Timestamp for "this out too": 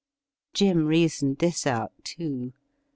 1.37-2.53